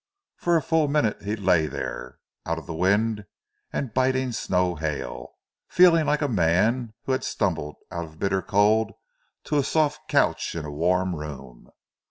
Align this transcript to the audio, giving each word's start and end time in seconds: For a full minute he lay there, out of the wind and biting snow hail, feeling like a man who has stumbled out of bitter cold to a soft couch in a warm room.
For 0.35 0.57
a 0.57 0.63
full 0.63 0.87
minute 0.87 1.21
he 1.21 1.35
lay 1.35 1.67
there, 1.67 2.17
out 2.47 2.57
of 2.57 2.65
the 2.65 2.73
wind 2.73 3.25
and 3.71 3.93
biting 3.93 4.31
snow 4.31 4.73
hail, 4.73 5.35
feeling 5.69 6.07
like 6.07 6.23
a 6.23 6.27
man 6.27 6.95
who 7.03 7.11
has 7.11 7.27
stumbled 7.27 7.75
out 7.91 8.05
of 8.05 8.17
bitter 8.17 8.41
cold 8.41 8.93
to 9.43 9.59
a 9.59 9.63
soft 9.63 10.07
couch 10.09 10.55
in 10.55 10.65
a 10.65 10.71
warm 10.71 11.15
room. 11.15 11.69